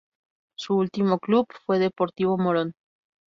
[0.57, 2.73] Su último club fue Deportivo Morón.